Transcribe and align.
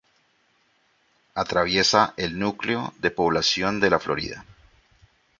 Atraviesa 1.35 2.15
el 2.17 2.39
núcleo 2.39 2.91
de 3.01 3.11
población 3.11 3.79
de 3.79 3.91
La 3.91 3.99
Florida. 3.99 4.45